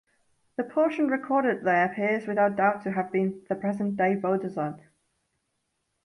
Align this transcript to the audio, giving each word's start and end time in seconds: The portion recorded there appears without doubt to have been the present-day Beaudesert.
The 0.55 0.63
portion 0.63 1.09
recorded 1.09 1.63
there 1.63 1.85
appears 1.85 2.25
without 2.25 2.55
doubt 2.55 2.81
to 2.85 2.91
have 2.93 3.11
been 3.11 3.43
the 3.49 3.53
present-day 3.53 4.15
Beaudesert. 4.15 4.79